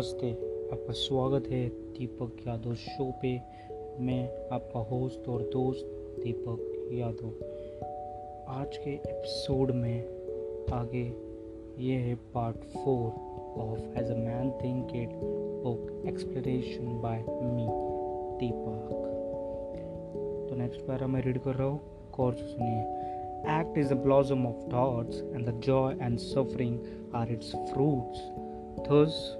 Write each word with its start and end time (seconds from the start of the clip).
नमस्ते, 0.00 0.30
आपका 0.72 0.92
स्वागत 0.92 1.48
है 1.48 1.68
दीपक 1.68 2.36
यादव 2.46 2.74
शो 2.74 3.12
पे। 3.22 3.40
मैं 4.00 4.48
आपका 4.52 4.80
होस्ट 4.80 5.28
और 5.28 5.42
दोस्त 5.42 5.86
दीपक 6.24 6.88
यादव। 6.92 7.28
आज 8.48 8.76
के 8.76 8.90
एपिसोड 8.90 9.70
में 9.70 10.04
आगे 10.72 11.04
ये 11.78 11.96
है 11.96 12.14
part 12.14 12.56
four 12.56 13.06
of 13.60 13.98
as 13.98 14.10
a 14.10 14.14
man 14.14 14.50
think 14.50 14.96
it 14.96 15.10
book 15.64 16.08
explanation 16.08 17.00
by 17.00 17.18
me 17.42 17.66
Deepak. 18.40 18.88
तो 20.50 20.56
नेक्स्ट 20.56 20.80
पैरा 20.80 21.06
मैं 21.06 21.22
रीड 21.22 21.38
कर 21.38 21.54
रहा 21.54 21.68
हूँ 21.68 21.80
कौर 22.12 22.34
से 22.34 22.46
सुनिए। 22.46 22.80
Act 23.60 23.78
is 23.78 23.94
the 23.94 23.96
blossom 23.96 24.46
of 24.46 24.72
thoughts 24.72 25.22
and 25.22 25.48
the 25.48 25.60
joy 25.60 25.94
and 26.02 26.18
suffering 26.18 26.78
are 27.14 27.32
its 27.32 27.56
fruits 27.56 28.30
Thus 28.88 29.39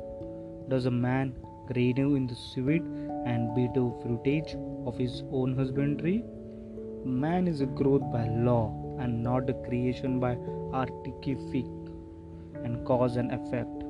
does 0.70 0.86
a 0.86 0.92
man 0.92 1.34
renew 1.76 2.16
in 2.16 2.28
the 2.28 2.36
sweet 2.36 2.84
and 3.26 3.54
bitter 3.56 3.86
fruitage 4.02 4.56
of 4.88 4.98
his 4.98 5.24
own 5.32 5.56
husbandry. 5.56 6.24
Man 7.04 7.48
is 7.48 7.62
a 7.62 7.66
growth 7.66 8.04
by 8.12 8.28
law 8.28 8.74
and 9.00 9.24
not 9.24 9.50
a 9.50 9.54
creation 9.54 10.20
by 10.20 10.38
artifice 10.74 11.68
and 12.64 12.86
cause 12.86 13.18
and 13.18 13.32
effect. 13.32 13.84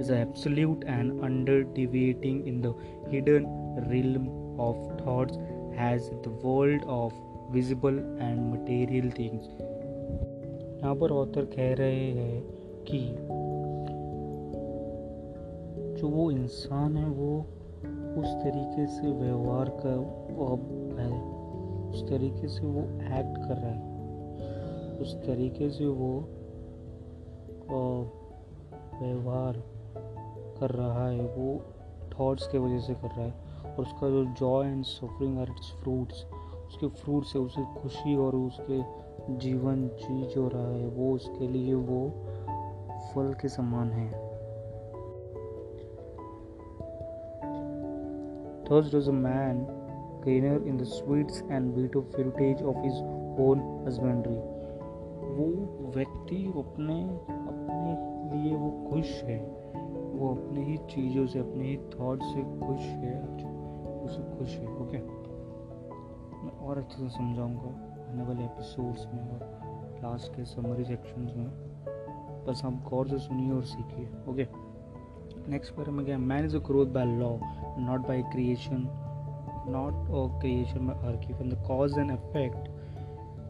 Is 0.00 0.10
absolute 0.10 0.84
and 0.86 1.22
under 1.22 1.62
deviating 1.64 2.46
in 2.46 2.62
the 2.62 2.74
hidden 3.10 3.44
realm 3.90 4.58
of 4.58 4.76
thoughts 5.04 5.36
as 5.76 6.10
the 6.22 6.30
world 6.30 6.82
of 6.86 7.12
visible 7.52 7.98
and 7.98 8.50
material 8.50 9.10
things. 9.10 9.44
यहाँ 10.82 10.94
पर 11.00 11.10
author 11.12 11.44
कह 11.56 11.74
रहे 11.78 12.06
हैं 12.12 12.42
कि 12.88 13.00
जो 15.97 16.07
वो 16.07 16.31
इंसान 16.31 16.97
है, 16.97 17.05
वो 17.05 17.39
उस 18.21 18.27
तरीके 18.43 18.85
से 18.87 19.11
व्यवहार 19.11 19.69
कर 19.69 20.25
है, 20.99 21.19
उस 21.89 22.09
तरीके 22.09 22.47
से 22.47 22.65
वो 22.65 22.81
एक्ट 22.81 23.37
कर 23.37 23.55
रहा 23.55 23.71
है, 23.71 24.99
उस 25.01 25.15
तरीके 25.25 25.69
से 25.69 25.85
वो 25.85 26.11
व्यवहार 29.01 29.63
कर 30.59 30.69
रहा 30.69 31.07
है, 31.07 31.25
वो 31.25 31.61
थॉट्स 32.19 32.47
के 32.47 32.57
वजह 32.57 32.79
से 32.79 32.93
कर 32.93 33.07
रहा 33.07 33.25
है, 33.25 33.33
और 33.65 33.81
उसका 33.81 34.09
जो 34.09 34.25
joy 34.25 34.67
and 34.67 34.83
suffering 34.83 35.39
are 35.39 35.49
its 35.49 35.71
fruits 35.73 36.25
उसके 36.67 36.87
फ्रूट्स 36.87 37.33
से 37.33 37.39
उसे 37.39 37.63
खुशी 37.81 38.15
और 38.15 38.35
उसके 38.35 38.79
जीवन 39.37 39.87
जी 39.87 40.27
जो 40.35 40.47
रहा 40.47 40.67
है, 40.67 40.87
वो 40.87 41.13
उसके 41.13 41.47
लिए 41.47 41.73
वो 41.73 42.09
फल 43.13 43.33
के 43.33 43.49
समान 43.49 43.91
है। 43.91 44.26
Thus 48.69 48.89
does 48.89 49.07
a 49.07 49.13
man 49.13 49.65
gainer 50.25 50.67
in 50.67 50.77
the 50.77 50.85
sweets 50.85 51.41
and 51.49 51.73
bitter 51.75 52.01
fruitage 52.01 52.61
of 52.61 52.75
his 52.83 52.97
own 53.39 53.61
husbandry. 53.85 54.39
वो 55.37 55.45
व्यक्ति 55.95 56.45
अपने 56.45 57.03
अपने 57.29 58.41
लिए 58.41 58.55
वो 58.55 58.89
खुश 58.89 59.23
है 59.23 59.39
वो 60.13 60.29
अपने 60.35 60.63
ही 60.63 60.77
चीज़ों 60.77 61.27
से, 61.27 61.39
अपने 61.39 61.63
ही 61.63 61.77
थॉट 61.77 62.23
से 62.23 62.41
खुश 62.41 62.79
है 62.79 63.21
उसे 64.03 64.37
खुश 64.37 64.57
है 64.57 64.67
ओके 64.67 64.97
मैं 66.45 66.57
और 66.59 66.77
अच्छे 66.77 66.97
से 66.97 67.09
समझाऊँगा 67.09 67.69
आने 68.11 68.23
वाले 68.23 68.43
एपिसोड्स 68.43 69.07
में 69.13 69.29
और 69.29 69.39
क्लास 69.99 70.31
के 70.35 70.45
समरी 70.45 70.83
सेक्शंस 70.83 71.33
में 71.35 71.49
बस 72.47 72.61
आप 72.65 72.83
गौर 72.89 73.07
से 73.07 73.17
सुनिए 73.17 73.51
और 73.51 73.63
सीखिए 73.63 74.09
okay? 74.29 74.76
Not 77.77 78.07
by 78.07 78.21
creation 78.31 78.89
not 79.69 79.93
a 80.13 80.39
creation 80.39 80.87
by 80.87 80.93
archive 81.09 81.39
and 81.39 81.51
the 81.51 81.55
cause 81.55 81.93
and 81.93 82.11
effect 82.11 82.69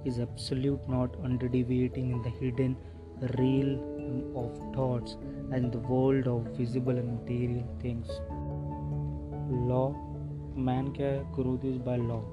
is 0.05 0.19
absolute 0.19 0.89
not 0.89 1.09
under 1.23 1.47
deviating 1.47 2.11
in 2.11 2.21
the 2.21 2.29
hidden 2.29 2.75
real 3.37 3.71
of 4.35 4.75
thoughts 4.75 5.17
and 5.51 5.71
the 5.71 5.79
world 5.79 6.27
of 6.27 6.41
visible 6.57 6.97
and 6.97 7.19
material 7.19 7.65
things 7.81 8.07
law 9.69 9.93
man 10.69 10.91
क्या 10.97 11.07
है 11.07 11.83
by 11.85 11.97
law 11.97 12.23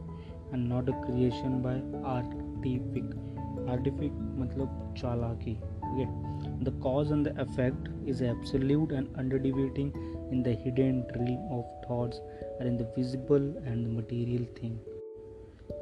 and 0.53 0.69
not 0.69 0.89
a 0.89 0.93
creation 0.93 1.62
by 1.62 1.77
artific 2.16 3.05
artific 3.69 4.12
मतलब 4.41 4.94
चालाकी 5.00 5.56
the 6.62 6.72
cause 6.82 7.10
and 7.10 7.26
the 7.26 7.41
effect 7.41 7.88
is 8.06 8.22
absolute 8.22 8.92
and 8.92 9.09
underdeviating 9.16 9.92
in 10.31 10.42
the 10.42 10.53
hidden 10.53 11.04
realm 11.16 11.48
of 11.50 11.65
thoughts 11.87 12.20
and 12.59 12.69
in 12.69 12.76
the 12.76 12.88
visible 12.97 13.47
and 13.66 13.87
the 13.87 13.92
material 14.00 14.47
thing 14.60 14.76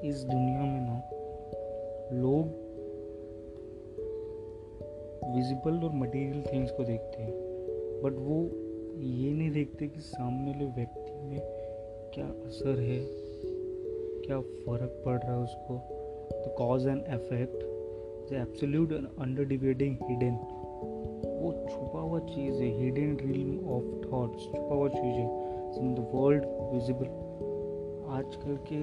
इस 0.05 0.23
दुनिया 0.25 0.63
में 0.63 0.81
ना 0.81 0.97
लोग 2.23 2.61
visible 5.35 5.85
और 5.85 5.95
material 5.95 6.43
things 6.53 6.71
को 6.77 6.85
देखते 6.85 7.23
हैं 7.23 7.33
बट 8.05 8.19
वो 8.29 8.39
ये 9.01 9.33
नहीं 9.33 9.51
देखते 9.51 9.87
कि 9.89 10.01
सामने 10.01 10.51
वाले 10.51 10.67
व्यक्ति 10.77 11.13
में 11.29 11.41
क्या 12.15 12.27
असर 12.49 12.81
है 12.81 12.99
क्या 14.25 14.41
फ़र्क 14.41 15.03
पड़ 15.07 15.19
रहा 15.19 15.37
है 15.37 15.43
उसको 15.43 15.77
the 16.45 16.55
cause 16.59 16.87
and 16.87 17.01
effect 17.01 17.63
is 18.25 18.35
absolute 18.41 18.93
and 18.93 19.07
undeviating 19.55 19.97
hidden 20.11 20.39
वो 21.25 21.53
छुपा 21.71 22.01
हुआ 22.01 22.19
चीज़ 22.19 22.63
है 22.63 22.69
हिडन 22.79 23.17
रील 23.23 23.67
ऑफ़ 23.67 24.13
थॉट्स 24.13 24.45
छुपा 24.45 24.75
हुआ 24.75 24.89
चीज़ 24.89 25.15
है। 25.15 25.27
इन 25.79 25.95
द 25.95 26.07
वर्ल्ड 26.15 26.45
विजिबल 26.73 27.07
आजकल 28.11 28.57
के 28.57 28.81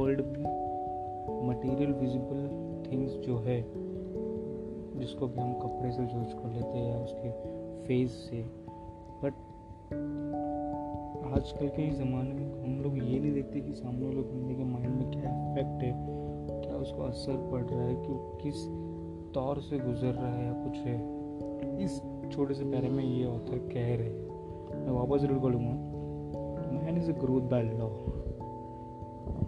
वर्ल्ड 0.00 0.20
में 0.20 1.48
मटेरियल 1.48 1.92
विजिबल 1.92 2.48
थिंग्स 2.90 3.12
जो 3.12 3.38
है, 3.38 3.62
जिसको 5.00 5.26
भी 5.26 5.40
हम 5.40 5.52
कपड़े 5.52 5.92
से 5.92 6.02
जूझ 6.02 6.32
कर 6.32 6.52
लेते 6.52 6.78
हैं 6.78 6.92
या 6.92 6.98
उसके 6.98 7.30
फेस 7.86 8.10
से। 8.10 8.42
बट 9.22 9.32
आजकल 11.36 11.68
के 11.68 11.90
ज़माने 11.90 12.32
में 12.32 12.62
हम 12.62 12.82
लोग 12.82 12.98
ये 12.98 13.20
नहीं 13.20 13.32
देखते 13.32 13.60
कि 13.60 13.72
सामने 13.72 14.12
लोग 14.12 14.24
बंदे 14.24 14.54
के 14.54 14.64
माइंड 14.64 14.94
में 14.94 15.10
क्या 15.10 15.52
इफ़ेक्ट 15.52 15.82
है, 15.82 15.92
क्या 16.62 16.76
उसको 16.76 17.02
असर 17.02 17.36
पड़ 17.52 17.62
रहा 17.62 17.82
है, 17.82 17.94
कि 17.94 18.08
वो 18.08 18.38
किस 18.42 18.66
तौर 19.34 19.60
से 19.60 19.78
गुजर 19.78 20.12
रहा 20.12 20.34
है 20.34 20.46
या 20.46 20.52
कुछ 20.52 20.78
है। 20.78 21.19
इस 21.80 22.00
छोटे 22.32 22.54
से 22.54 22.64
पैरे 22.64 22.88
में 22.88 23.04
ये 23.04 23.24
ऑथर 23.24 23.58
कह 23.58 23.94
रहे 23.96 24.08
हैं। 24.08 24.84
मैं 24.84 24.92
वापस 24.92 25.20
ज़रूर 25.20 25.38
बोलूँगा, 25.38 25.72
man 26.72 26.98
is 26.98 27.10
a 27.10 27.14
growth 27.14 27.42
by 27.42 27.62
law 27.62 27.88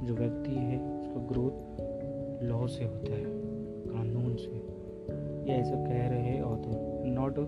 जो 0.06 0.14
व्यक्ति 0.14 0.54
है, 0.54 0.78
उसका 1.00 1.20
ग्रोथ 1.20 1.52
लॉ 2.42 2.66
से 2.66 2.84
होता 2.84 3.12
है, 3.12 3.24
कानून 3.86 4.36
से। 4.36 4.50
ये 5.50 5.58
ऐसा 5.58 5.74
कह 5.74 6.08
रहे 6.08 6.20
हैं 6.20 6.42
author 6.42 7.02
not 7.06 7.38
a 7.38 7.44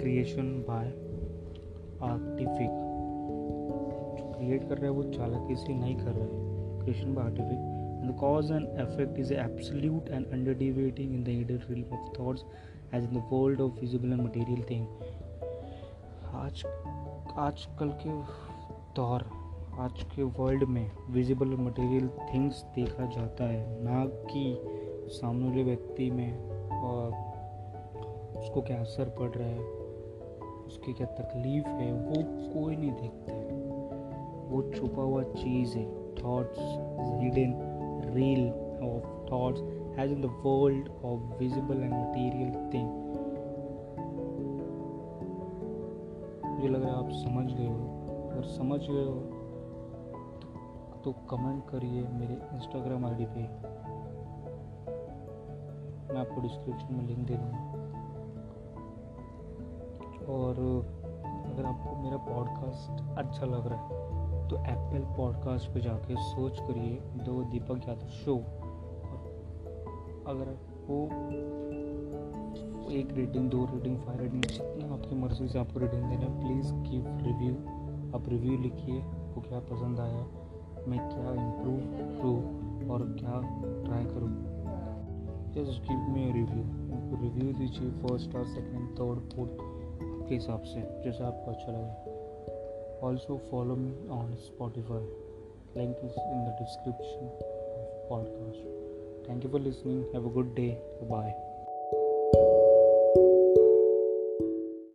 creation 0.00 0.64
by 0.68 0.86
artifice 2.02 2.70
जो 4.16 4.32
क्रिएट 4.32 4.68
कर 4.68 4.78
रहा 4.78 4.84
है, 4.84 4.90
वो 4.90 5.02
चालाकी 5.02 5.56
से 5.56 5.74
नहीं 5.74 5.96
कर 5.96 6.10
रहा 6.10 6.24
है। 6.24 6.80
Creation 6.80 7.14
by 7.14 7.24
artifice 7.24 7.58
The 8.06 8.12
cause 8.12 8.50
and 8.50 8.68
effect 8.78 9.18
is 9.18 9.32
absolute 9.32 10.08
and 10.08 10.26
underdeviating 10.26 11.14
in 11.14 11.24
the 11.24 11.32
hidden 11.38 11.62
realm 11.68 11.86
of 11.92 12.16
thoughts 12.16 12.44
as 12.92 13.04
in 13.04 13.14
the 13.14 13.22
world 13.30 13.60
of 13.60 13.80
visible 13.80 14.12
and 14.12 14.22
material 14.22 14.62
thing. 14.68 14.86
आज 16.34 16.62
आजकल 17.38 17.90
के 18.04 18.14
दौर 18.96 19.24
आज 19.80 20.02
के 20.14 20.22
वर्ल्ड 20.38 20.64
में 20.68 20.90
विजिबल 21.10 21.52
और 21.52 21.60
मटेरियल 21.60 22.08
थिंग्स 22.32 22.62
देखा 22.76 23.06
जाता 23.16 23.44
है 23.44 23.84
ना 23.84 24.04
कि 24.30 24.44
सामने 25.18 25.48
वाले 25.48 25.62
व्यक्ति 25.64 26.10
में 26.10 26.32
और 26.80 27.10
उसको 28.38 28.62
क्या 28.62 28.80
असर 28.80 29.14
पड़ 29.18 29.30
रहा 29.36 29.48
है 29.48 29.64
उसकी 30.66 30.92
क्या 30.92 31.06
तकलीफ़ 31.20 31.66
है 31.80 31.92
वो 31.92 32.22
कोई 32.52 32.76
नहीं 32.76 32.92
देखता 32.92 33.32
है 33.32 33.56
वो 34.50 34.62
छुपा 34.76 35.02
हुआ 35.02 35.22
चीज़ 35.22 35.76
है 35.78 35.86
thoughts 36.22 36.60
hidden 37.22 37.75
real 38.06 38.44
of 38.82 39.02
thoughts 39.28 39.62
as 39.98 40.08
in 40.08 40.20
the 40.22 40.30
world 40.46 40.86
of 41.04 41.20
visible 41.42 41.82
and 41.84 41.92
material 41.92 42.70
thing. 42.72 43.06
मुझे 46.50 46.68
लग 46.68 46.82
रहा 46.82 46.92
है 46.92 47.04
आप 47.04 47.10
समझ 47.10 47.52
गए 47.52 47.66
हो। 47.66 47.96
अगर 48.30 48.42
समझ 48.42 48.80
गए 48.80 49.04
हो 49.04 49.14
तो, 51.04 51.12
तो 51.12 51.36
कमेंट 51.36 51.64
करिए 51.68 52.08
मेरे 52.08 52.34
इंस्टाग्राम 52.34 53.06
आईडी 53.06 53.24
पे। 53.24 53.40
मैं 56.14 56.20
आपको 56.20 56.40
डिस्क्रिप्शन 56.40 56.94
में 56.94 57.06
लिंक 57.06 57.26
दे 57.26 57.34
दूँगा। 57.34 57.72
और 60.32 60.54
अगर 61.56 61.66
आपको 61.66 62.02
मेरा 62.02 62.16
पॉडकास्ट 62.16 63.18
अच्छा 63.18 63.46
लग 63.46 63.66
रहा 63.66 63.80
है 63.80 64.48
तो 64.48 64.56
एप्पल 64.56 65.14
पॉडकास्ट 65.16 65.74
पे 65.74 65.80
जाके 65.80 66.14
सोच 66.18 66.58
करिए 66.60 66.94
दो 67.24 67.44
दीपक 67.44 67.88
यादव 67.88 68.06
शो 68.06 68.34
और 68.34 69.34
अगर 70.26 70.48
आपको 70.48 71.04
एक 72.92 73.08
रेटिंग 73.12 73.50
दो 73.50 73.64
रेटिंग 73.64 73.98
फाइव 73.98 74.20
रेटिंग 74.20 74.42
जितना 74.42 74.94
आपकी 74.94 75.14
मर्ज़ी 75.14 75.48
से 75.48 75.58
आपको 75.58 75.80
रेटिंग 75.80 76.02
देना 76.02 76.20
है 76.20 76.40
प्लीज़ 76.40 76.74
गिव 76.74 77.04
रिव्यू 77.06 77.54
आप 78.18 78.28
रिव्यू 78.28 78.58
लिखिए, 78.58 79.00
आपको 79.00 79.40
क्या 79.40 79.60
पसंद 79.60 80.00
आया, 80.00 80.26
मैं 80.88 80.98
क्या 80.98 81.44
इम्प्रूव 81.44 81.80
करूँ 81.80 82.88
और 82.88 83.02
क्या 83.02 83.40
ट्राई 83.84 84.04
करूँ। 84.04 84.56
Just 85.52 85.82
give 85.82 85.98
me 85.98 86.32
review 86.32 86.62
review 87.22 87.52
दीजिए 87.52 87.90
फ़र्स्ट 87.90 88.34
और 88.34 88.46
सेकेंड 88.46 88.88
थर्ड 88.88 89.18
फोर्थ 89.18 89.75
आपके 90.26 90.34
हिसाब 90.34 90.62
से, 90.62 90.80
जैसा 91.04 91.26
आपको 91.26 91.50
अच्छा 91.50 91.72
लगे। 91.72 93.06
Also 93.06 93.36
follow 93.50 93.76
me 93.76 94.08
on 94.08 94.34
Spotify 94.34 95.04
link 95.76 95.96
is 96.04 96.18
in 96.18 96.44
the 96.44 96.56
description 96.60 97.30
of 97.76 98.10
podcast 98.10 98.66
thank 99.28 99.44
you 99.44 99.52
for 99.54 99.64
listening, 99.68 100.04
have 100.14 100.26
a 100.26 100.34
good 100.38 100.54
day, 100.62 100.70
bye 101.10 101.45